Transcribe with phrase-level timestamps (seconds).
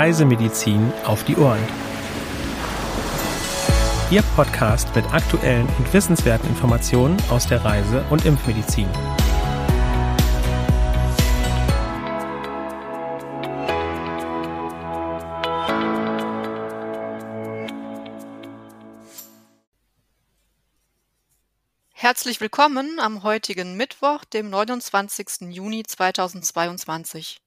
[0.00, 1.60] Reisemedizin auf die Ohren.
[4.10, 8.88] Ihr Podcast mit aktuellen und wissenswerten Informationen aus der Reise- und Impfmedizin.
[21.92, 25.52] Herzlich willkommen am heutigen Mittwoch, dem 29.
[25.52, 27.42] Juni 2022.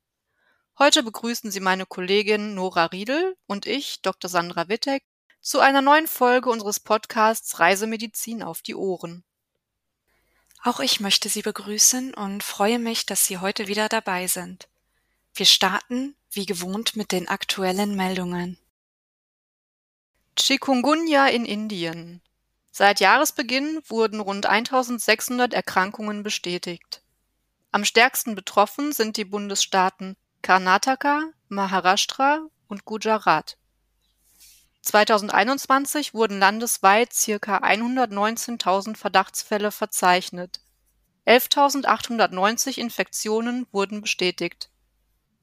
[0.80, 4.27] Heute begrüßen Sie meine Kollegin Nora Riedel und ich, Dr.
[4.27, 5.04] Sandra Wittek,
[5.40, 9.23] zu einer neuen Folge unseres Podcasts Reisemedizin auf die Ohren.
[10.64, 14.67] Auch ich möchte Sie begrüßen und freue mich, dass Sie heute wieder dabei sind.
[15.36, 18.58] Wir starten, wie gewohnt, mit den aktuellen Meldungen.
[20.36, 22.20] Chikungunya in Indien.
[22.72, 27.03] Seit Jahresbeginn wurden rund 1600 Erkrankungen bestätigt.
[27.72, 33.55] Am stärksten betroffen sind die Bundesstaaten Karnataka, Maharashtra und Gujarat.
[34.81, 40.59] 2021 wurden landesweit circa 119.000 Verdachtsfälle verzeichnet.
[41.25, 44.69] 11.890 Infektionen wurden bestätigt.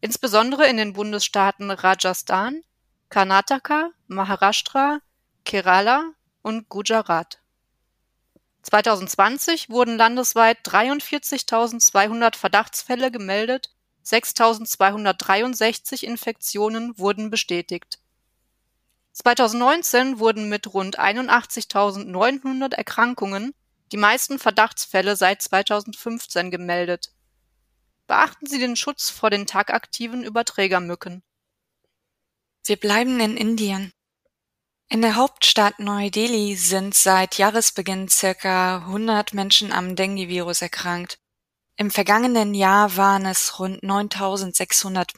[0.02, 2.60] Insbesondere in den Bundesstaaten Rajasthan,
[3.08, 5.00] Karnataka, Maharashtra,
[5.46, 7.40] Kerala und Gujarat.
[8.64, 13.70] 2020 wurden landesweit 43.200 Verdachtsfälle gemeldet,
[14.04, 17.98] 6.263 Infektionen wurden bestätigt.
[19.12, 23.54] 2019 wurden mit rund 81.900 Erkrankungen
[23.92, 27.12] die meisten Verdachtsfälle seit 2015 gemeldet.
[28.06, 31.22] Beachten Sie den Schutz vor den tagaktiven Überträgermücken.
[32.64, 33.92] Wir bleiben in Indien.
[34.88, 41.20] In der Hauptstadt Neu-Delhi sind seit Jahresbeginn circa 100 Menschen am Dengue-Virus erkrankt.
[41.80, 45.14] Im vergangenen Jahr waren es rund 9600,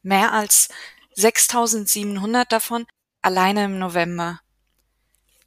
[0.00, 0.70] mehr als
[1.12, 2.86] 6700 davon
[3.20, 4.40] alleine im November.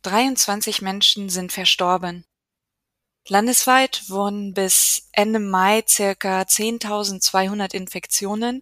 [0.04, 2.26] 23 Menschen sind verstorben.
[3.28, 8.62] Landesweit wurden bis Ende Mai circa 10.200 Infektionen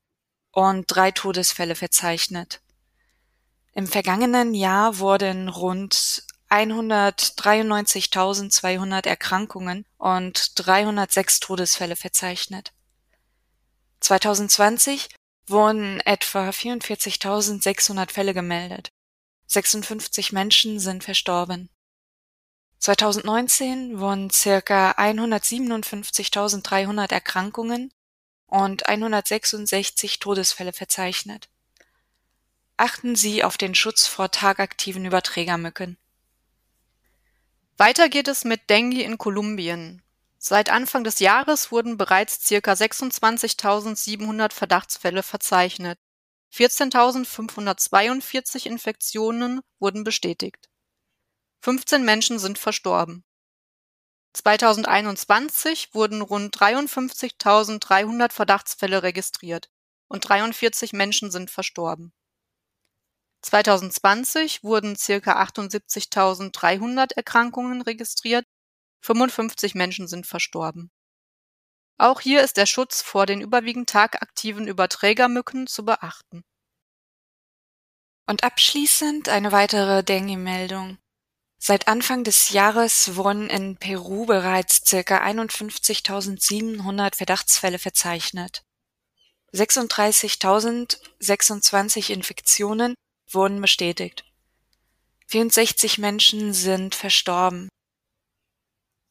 [0.54, 2.62] und drei Todesfälle verzeichnet.
[3.74, 12.74] Im vergangenen Jahr wurden rund 193.200 Erkrankungen und 306 Todesfälle verzeichnet.
[14.00, 15.10] 2020
[15.48, 18.92] wurden etwa 44.600 Fälle gemeldet.
[19.48, 21.70] 56 Menschen sind verstorben.
[22.80, 27.92] 2019 wurden circa 157.300 Erkrankungen
[28.48, 31.50] und 166 Todesfälle verzeichnet.
[32.78, 35.98] Achten Sie auf den Schutz vor tagaktiven Überträgermücken.
[37.80, 40.04] Weiter geht es mit Dengue in Kolumbien.
[40.38, 42.74] Seit Anfang des Jahres wurden bereits ca.
[42.74, 45.98] 26.700 Verdachtsfälle verzeichnet.
[46.54, 50.68] 14.542 Infektionen wurden bestätigt.
[51.62, 53.24] 15 Menschen sind verstorben.
[54.34, 59.70] 2021 wurden rund 53.300 Verdachtsfälle registriert
[60.10, 62.12] und 43 Menschen sind verstorben.
[63.42, 68.46] 2020 wurden circa 78.300 Erkrankungen registriert,
[69.02, 70.92] 55 Menschen sind verstorben.
[71.98, 76.44] Auch hier ist der Schutz vor den überwiegend tagaktiven Überträgermücken zu beachten.
[78.26, 80.98] Und abschließend eine weitere Dengue-Meldung.
[81.58, 85.02] Seit Anfang des Jahres wurden in Peru bereits ca.
[85.02, 88.64] 51.700 Verdachtsfälle verzeichnet.
[89.54, 92.96] 36.026 Infektionen
[93.30, 94.26] wurden bestätigt.
[95.28, 97.70] 64 Menschen sind verstorben.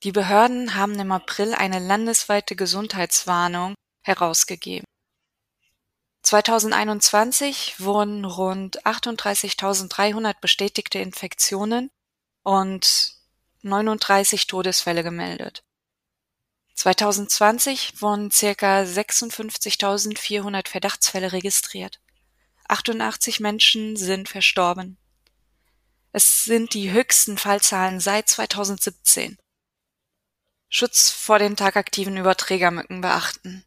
[0.03, 4.85] Die Behörden haben im April eine landesweite Gesundheitswarnung herausgegeben.
[6.23, 11.91] 2021 wurden rund 38.300 bestätigte Infektionen
[12.43, 13.15] und
[13.63, 15.63] 39 Todesfälle gemeldet.
[16.75, 21.99] 2020 wurden circa 56.400 Verdachtsfälle registriert.
[22.69, 24.99] 88 Menschen sind verstorben.
[26.13, 29.39] Es sind die höchsten Fallzahlen seit 2017.
[30.69, 33.65] Schutz vor den tagaktiven Überträgermücken beachten.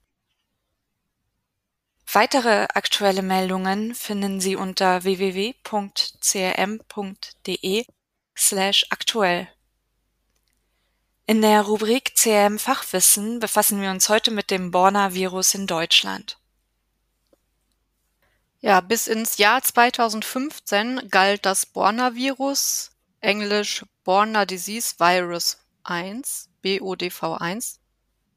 [2.13, 5.55] Weitere aktuelle Meldungen finden Sie unter www.crm.de
[8.37, 9.47] slash aktuell.
[11.25, 16.40] In der Rubrik CRM Fachwissen befassen wir uns heute mit dem Borna-Virus in Deutschland.
[18.63, 27.79] Ja, bis ins Jahr 2015 galt das Borna-Virus, englisch Borna Disease Virus 1, BODV1,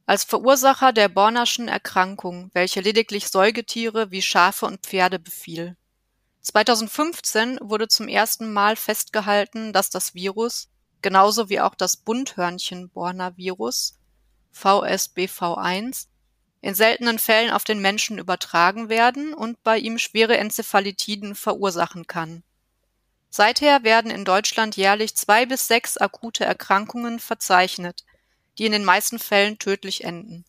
[0.06, 5.76] als Verursacher der Bornaschen Erkrankung, welche lediglich Säugetiere wie Schafe und Pferde befiel.
[6.40, 10.70] 2015 wurde zum ersten Mal festgehalten, dass das Virus,
[11.02, 13.98] genauso wie auch das Bunthörnchen-Borna-Virus
[14.54, 16.06] VSBV1,
[16.64, 22.42] in seltenen Fällen auf den Menschen übertragen werden und bei ihm schwere Enzephalitiden verursachen kann.
[23.28, 28.06] Seither werden in Deutschland jährlich zwei bis sechs akute Erkrankungen verzeichnet,
[28.56, 30.46] die in den meisten Fällen tödlich enden.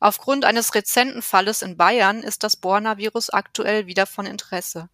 [0.00, 4.88] Aufgrund eines rezenten Falles in Bayern ist das Borna-Virus aktuell wieder von Interesse.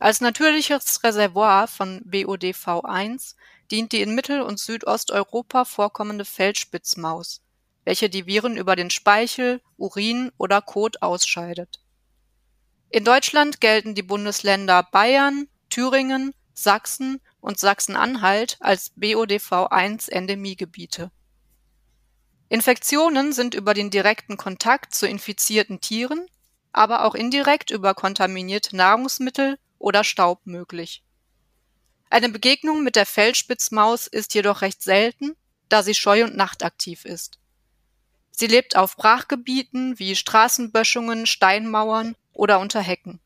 [0.00, 3.36] Als natürliches Reservoir von BODV1
[3.70, 7.42] dient die in Mittel- und Südosteuropa vorkommende Feldspitzmaus,
[7.90, 11.80] welche die Viren über den Speichel, Urin oder Kot ausscheidet.
[12.88, 21.10] In Deutschland gelten die Bundesländer Bayern, Thüringen, Sachsen und Sachsen-Anhalt als BODV-1-Endemiegebiete.
[22.48, 26.28] Infektionen sind über den direkten Kontakt zu infizierten Tieren,
[26.70, 31.02] aber auch indirekt über kontaminierte Nahrungsmittel oder Staub möglich.
[32.08, 35.34] Eine Begegnung mit der Feldspitzmaus ist jedoch recht selten,
[35.68, 37.40] da sie scheu und nachtaktiv ist.
[38.40, 43.20] Sie lebt auf Brachgebieten wie Straßenböschungen, Steinmauern oder unter Hecken.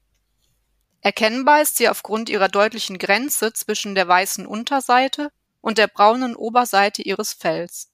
[1.02, 5.30] Erkennbar ist sie aufgrund ihrer deutlichen Grenze zwischen der weißen Unterseite
[5.60, 7.92] und der braunen Oberseite ihres Fells.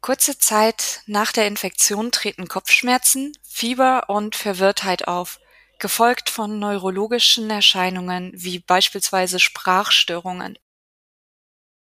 [0.00, 5.38] Kurze Zeit nach der Infektion treten Kopfschmerzen, Fieber und Verwirrtheit auf,
[5.78, 10.58] gefolgt von neurologischen Erscheinungen wie beispielsweise Sprachstörungen.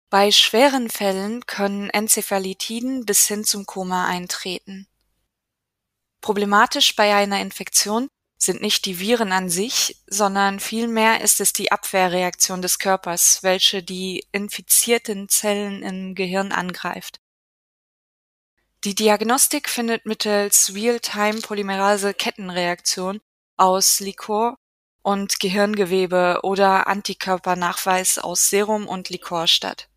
[0.09, 4.87] Bei schweren Fällen können Enzephalitiden bis hin zum Koma eintreten.
[6.21, 8.07] Problematisch bei einer Infektion
[8.37, 13.83] sind nicht die Viren an sich, sondern vielmehr ist es die Abwehrreaktion des Körpers, welche
[13.83, 17.19] die infizierten Zellen im Gehirn angreift.
[18.85, 23.19] Die Diagnostik findet mittels Real-Time-Polymerase-Kettenreaktion
[23.57, 24.55] aus Liquor
[25.01, 29.89] und Gehirngewebe oder Antikörpernachweis aus Serum und Liquor statt.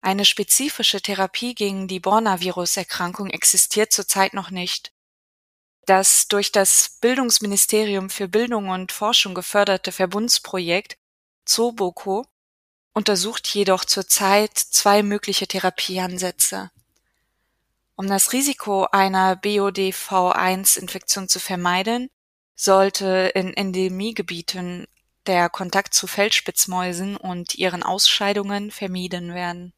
[0.00, 4.92] Eine spezifische Therapie gegen die Borna-Virus-Erkrankung existiert zurzeit noch nicht
[5.88, 10.98] das durch das Bildungsministerium für Bildung und Forschung geförderte Verbundsprojekt
[11.46, 12.26] ZOBOKO
[12.92, 16.70] untersucht jedoch zurzeit zwei mögliche Therapieansätze.
[17.96, 22.10] Um das Risiko einer BODV1-Infektion zu vermeiden,
[22.54, 24.86] sollte in Endemiegebieten
[25.26, 29.72] der Kontakt zu Feldspitzmäusen und ihren Ausscheidungen vermieden werden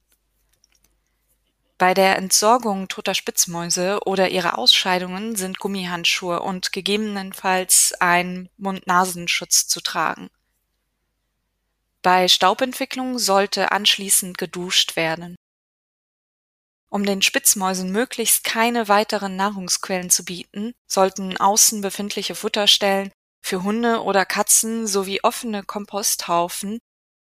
[1.81, 9.81] bei der Entsorgung toter Spitzmäuse oder ihrer Ausscheidungen sind Gummihandschuhe und gegebenenfalls ein Mund-Nasenschutz zu
[9.81, 10.29] tragen.
[12.03, 15.37] Bei Staubentwicklung sollte anschließend geduscht werden.
[16.91, 23.11] Um den Spitzmäusen möglichst keine weiteren Nahrungsquellen zu bieten, sollten außen befindliche Futterstellen
[23.41, 26.79] für Hunde oder Katzen sowie offene Komposthaufen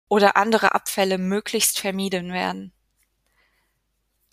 [0.08, 2.75] oder andere Abfälle möglichst vermieden werden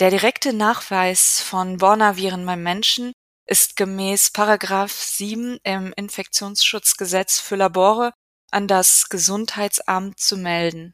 [0.03, 3.13] der direkte Nachweis von Borna-Viren beim Menschen
[3.45, 8.11] ist gemäß Paragraph 7 im Infektionsschutzgesetz für Labore
[8.51, 10.94] an das Gesundheitsamt zu melden.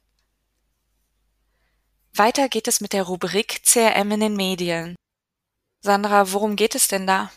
[2.14, 4.96] Weiter geht es mit der Rubrik CRM in den Medien.
[5.82, 7.32] Sandra, worum geht es denn da?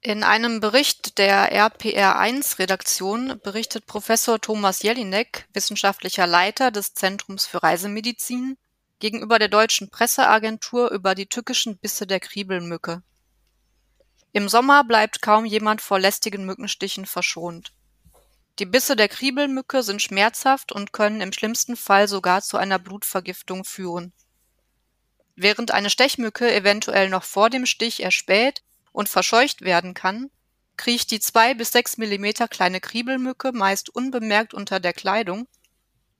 [0.00, 8.56] In einem Bericht der RPR1-Redaktion berichtet Professor Thomas Jelinek, wissenschaftlicher Leiter des Zentrums für Reisemedizin,
[8.98, 13.02] gegenüber der deutschen Presseagentur über die tückischen Bisse der Kriebelmücke.
[14.32, 17.72] Im Sommer bleibt kaum jemand vor lästigen Mückenstichen verschont.
[18.58, 23.64] Die Bisse der Kriebelmücke sind schmerzhaft und können im schlimmsten Fall sogar zu einer Blutvergiftung
[23.64, 24.12] führen.
[25.34, 28.62] Während eine Stechmücke eventuell noch vor dem Stich erspäht
[28.92, 30.30] und verscheucht werden kann,
[30.78, 35.46] kriecht die zwei bis sechs Millimeter kleine Kriebelmücke meist unbemerkt unter der Kleidung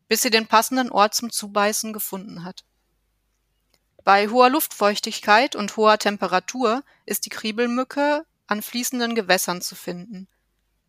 [0.09, 2.65] bis sie den passenden Ort zum Zubeißen gefunden hat.
[4.05, 10.29] Bei hoher Luftfeuchtigkeit und hoher Temperatur ist die Kriebelmücke an fließenden Gewässern zu finden,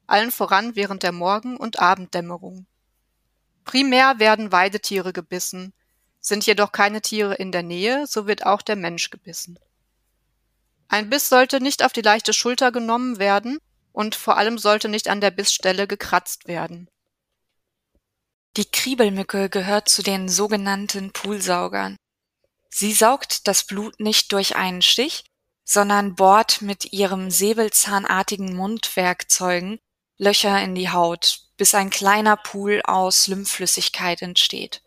[0.05, 2.67] allen voran während der Morgen- und Abenddämmerung.
[3.63, 5.73] Primär werden Weidetiere gebissen,
[6.21, 9.57] sind jedoch keine Tiere in der Nähe, so wird auch der Mensch gebissen.
[10.87, 13.59] Ein Biss sollte nicht auf die leichte Schulter genommen werden
[13.91, 16.89] und vor allem sollte nicht an der Bissstelle gekratzt werden.
[18.57, 21.95] Die Kriebelmücke gehört zu den sogenannten Poolsaugern.
[22.71, 25.25] Sie saugt das Blut nicht durch einen Stich,
[25.63, 29.77] sondern bohrt mit ihrem säbelzahnartigen Mundwerkzeugen
[30.17, 34.81] Löcher in die Haut, bis ein kleiner Pool aus Lymphflüssigkeit entsteht.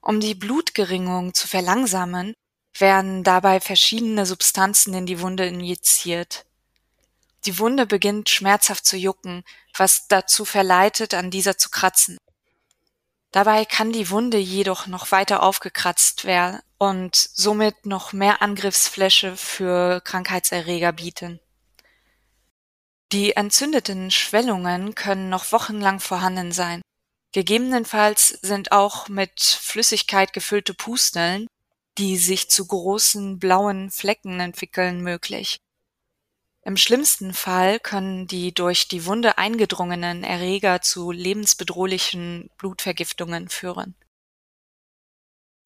[0.00, 2.34] Um die Blutgeringung zu verlangsamen,
[2.78, 6.46] werden dabei verschiedene Substanzen in die Wunde injiziert.
[7.46, 9.42] Die Wunde beginnt schmerzhaft zu jucken,
[9.76, 12.16] was dazu verleitet, an dieser zu kratzen.
[13.30, 20.00] Dabei kann die Wunde jedoch noch weiter aufgekratzt werden und somit noch mehr Angriffsfläche für
[20.00, 21.40] Krankheitserreger bieten.
[23.12, 26.82] Die entzündeten Schwellungen können noch wochenlang vorhanden sein.
[27.32, 31.46] Gegebenenfalls sind auch mit Flüssigkeit gefüllte Pusteln,
[31.98, 35.58] die sich zu großen blauen Flecken entwickeln, möglich.
[36.68, 43.94] Im schlimmsten Fall können die durch die Wunde eingedrungenen Erreger zu lebensbedrohlichen Blutvergiftungen führen.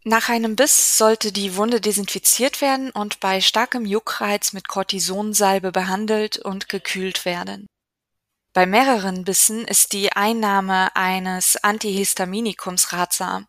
[0.04, 6.38] Nach einem Biss sollte die Wunde desinfiziert werden und bei starkem Juckreiz mit Cortisonsalbe behandelt
[6.38, 7.66] und gekühlt werden.
[8.52, 13.48] Bei mehreren Bissen ist die Einnahme eines Antihistaminikums ratsam.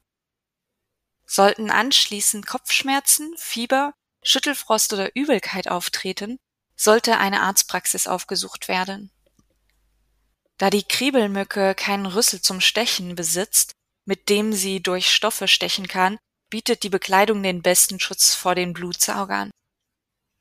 [1.27, 3.93] Sollten anschließend Kopfschmerzen, Fieber,
[4.23, 6.39] Schüttelfrost oder Übelkeit auftreten,
[6.75, 9.11] sollte eine Arztpraxis aufgesucht werden.
[10.57, 13.73] Da die Kriebelmücke keinen Rüssel zum Stechen besitzt,
[14.05, 16.17] mit dem sie durch Stoffe stechen kann,
[16.49, 19.49] bietet die Bekleidung den besten Schutz vor den Blutsaugern.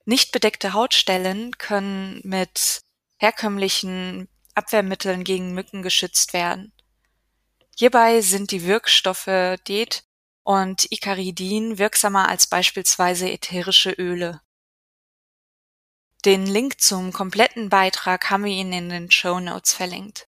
[0.05, 2.81] Nicht bedeckte Hautstellen können mit
[3.19, 6.73] herkömmlichen Abwehrmitteln gegen Mücken geschützt werden.
[7.77, 10.03] Hierbei sind die Wirkstoffe Det
[10.43, 14.41] und Icaridin wirksamer als beispielsweise ätherische Öle.
[16.25, 20.29] Den Link zum kompletten Beitrag haben wir Ihnen in den Show Notes verlinkt.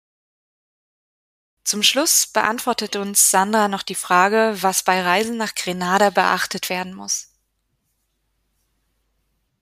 [1.65, 6.95] Zum Schluss beantwortet uns Sandra noch die Frage, was bei Reisen nach Grenada beachtet werden
[6.95, 7.33] muss.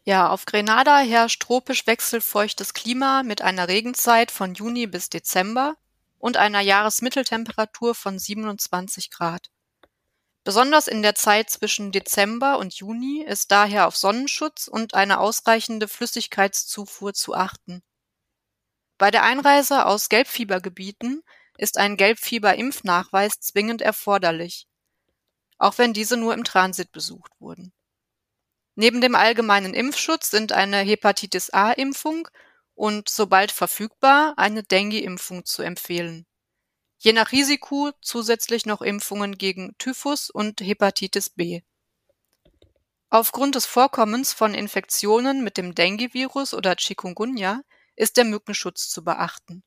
[0.04, 5.76] Ja, auf Grenada herrscht tropisch wechselfeuchtes Klima mit einer Regenzeit von Juni bis Dezember
[6.18, 9.50] und einer Jahresmitteltemperatur von 27 Grad.
[10.48, 15.88] Besonders in der Zeit zwischen Dezember und Juni ist daher auf Sonnenschutz und eine ausreichende
[15.88, 17.82] Flüssigkeitszufuhr zu achten.
[18.96, 21.22] Bei der Einreise aus Gelbfiebergebieten
[21.58, 24.66] ist ein Gelbfieberimpfnachweis zwingend erforderlich,
[25.58, 27.74] auch wenn diese nur im Transit besucht wurden.
[28.74, 32.26] Neben dem allgemeinen Impfschutz sind eine Hepatitis-A-Impfung
[32.74, 36.24] und, sobald verfügbar, eine Dengue-Impfung zu empfehlen
[36.98, 41.62] je nach Risiko zusätzlich noch Impfungen gegen Typhus und Hepatitis B.
[43.10, 47.62] Aufgrund des Vorkommens von Infektionen mit dem Dengue-Virus oder Chikungunya
[47.96, 49.62] ist der Mückenschutz zu beachten.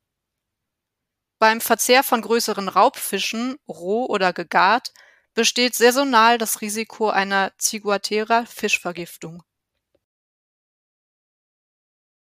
[1.39, 4.93] Beim Verzehr von größeren Raubfischen, roh oder gegart,
[5.33, 9.41] besteht saisonal das Risiko einer Ciguatera-Fischvergiftung.